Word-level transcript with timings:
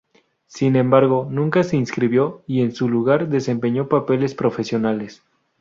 Sin 0.47 0.77
embargo, 0.77 1.27
nunca 1.29 1.61
se 1.61 1.77
inscribió 1.77 2.41
y 2.47 2.63
en 2.63 2.71
su 2.71 2.89
lugar 2.89 3.29
desempeñó 3.29 3.87
papeles 3.87 4.33
profesionales. 4.33 5.21